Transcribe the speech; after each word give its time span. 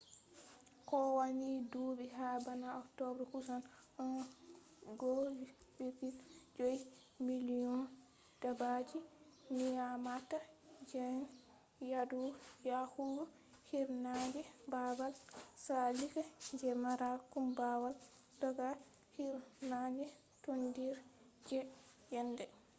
kowani 0.89 1.49
dubi 1.71 2.05
ha 2.17 2.27
bana 2.45 2.67
october 2.81 3.23
kusan 3.31 3.61
1.5 3.97 6.79
million 7.27 7.77
dabbaji 8.41 8.97
nyamata 9.73 10.39
gene 10.89 11.25
yadu 11.91 12.21
yahugo 12.69 13.23
hirnange 13.69 14.41
babal 14.71 15.13
tsallika 15.61 16.21
je 16.59 16.69
mara 16.83 17.09
kumbawal 17.31 17.95
daga 18.41 18.69
hirnange 19.15 20.05
tondire 20.43 21.01
je 21.47 21.57
yende 22.13 22.45